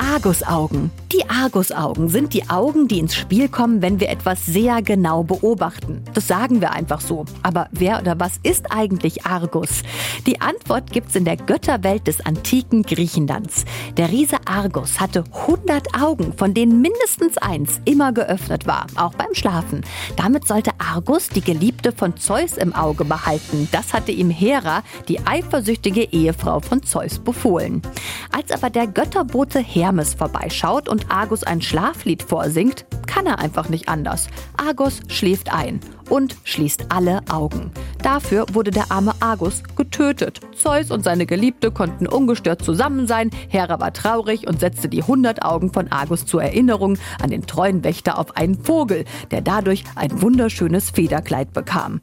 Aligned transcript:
Argusaugen. 0.00 0.90
Die 1.12 1.28
Argusaugen 1.28 2.08
sind 2.08 2.32
die 2.32 2.48
Augen, 2.48 2.88
die 2.88 3.00
ins 3.00 3.14
Spiel 3.14 3.48
kommen, 3.48 3.82
wenn 3.82 4.00
wir 4.00 4.08
etwas 4.08 4.46
sehr 4.46 4.80
genau 4.80 5.24
beobachten. 5.24 6.02
Das 6.14 6.26
sagen 6.26 6.60
wir 6.62 6.72
einfach 6.72 7.00
so. 7.00 7.26
Aber 7.42 7.68
wer 7.72 8.00
oder 8.00 8.18
was 8.18 8.38
ist 8.42 8.72
eigentlich 8.72 9.26
Argus? 9.26 9.82
Die 10.26 10.40
Antwort 10.40 10.90
gibt's 10.90 11.16
in 11.16 11.24
der 11.24 11.36
Götterwelt 11.36 12.06
des 12.06 12.24
antiken 12.24 12.82
Griechenlands. 12.82 13.64
Der 13.98 14.10
Riese 14.10 14.36
Argus 14.46 15.00
hatte 15.00 15.24
100 15.46 16.00
Augen, 16.00 16.32
von 16.32 16.54
denen 16.54 16.80
mindestens 16.80 17.36
eins 17.36 17.80
immer 17.84 18.12
geöffnet 18.12 18.66
war, 18.66 18.86
auch 18.96 19.14
beim 19.14 19.34
Schlafen. 19.34 19.82
Damit 20.16 20.46
sollte 20.46 20.70
Argus 20.78 21.28
die 21.28 21.42
Geliebte 21.42 21.92
von 21.92 22.16
Zeus 22.16 22.56
im 22.56 22.74
Auge 22.74 23.04
behalten. 23.04 23.68
Das 23.72 23.92
hatte 23.92 24.12
ihm 24.12 24.30
Hera, 24.30 24.82
die 25.08 25.26
eifersüchtige 25.26 26.04
Ehefrau 26.04 26.60
von 26.60 26.82
Zeus, 26.84 27.18
befohlen. 27.18 27.82
Als 28.30 28.50
aber 28.50 28.70
der 28.70 28.86
Götterbote 28.86 29.58
Hermes 29.90 30.14
vorbeischaut 30.14 30.88
und 30.88 31.10
Argus 31.10 31.42
ein 31.42 31.60
Schlaflied 31.60 32.22
vorsingt, 32.22 32.86
kann 33.08 33.26
er 33.26 33.40
einfach 33.40 33.68
nicht 33.68 33.88
anders. 33.88 34.28
Argus 34.56 35.00
schläft 35.08 35.52
ein 35.52 35.80
und 36.08 36.36
schließt 36.44 36.86
alle 36.90 37.22
Augen. 37.28 37.72
Dafür 38.00 38.46
wurde 38.52 38.70
der 38.70 38.92
arme 38.92 39.14
Argus 39.18 39.64
getötet. 39.74 40.38
Zeus 40.56 40.92
und 40.92 41.02
seine 41.02 41.26
Geliebte 41.26 41.72
konnten 41.72 42.06
ungestört 42.06 42.62
zusammen 42.62 43.08
sein. 43.08 43.30
Hera 43.48 43.80
war 43.80 43.92
traurig 43.92 44.46
und 44.46 44.60
setzte 44.60 44.88
die 44.88 45.02
100 45.02 45.42
Augen 45.42 45.72
von 45.72 45.90
Argus 45.90 46.24
zur 46.24 46.40
Erinnerung 46.40 46.96
an 47.20 47.30
den 47.30 47.44
treuen 47.44 47.82
Wächter 47.82 48.16
auf 48.16 48.36
einen 48.36 48.62
Vogel, 48.62 49.04
der 49.32 49.40
dadurch 49.40 49.82
ein 49.96 50.22
wunderschönes 50.22 50.90
Federkleid 50.90 51.52
bekam. 51.52 52.00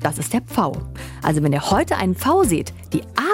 Das 0.00 0.18
ist 0.18 0.34
der 0.34 0.42
Pfau. 0.42 0.72
Also 1.22 1.42
wenn 1.42 1.52
ihr 1.52 1.70
heute 1.70 1.96
einen 1.96 2.14
Pfau 2.14 2.42
seht, 2.42 2.74
die 2.92 3.02